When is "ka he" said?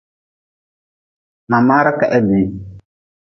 1.99-2.19